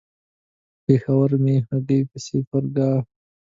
پېښور 0.83 1.29
مې 1.43 1.55
همګي 1.67 1.99
پسې 2.09 2.37
پره 2.49 2.69
کا. 2.75 2.91